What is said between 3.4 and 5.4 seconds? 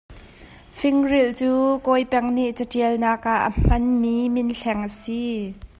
a hmanmi minhleng a si.